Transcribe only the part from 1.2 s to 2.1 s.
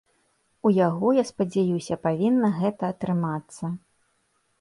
спадзяюся,